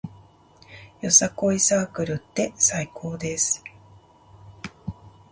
[1.01, 3.63] よさこいサークルって最高です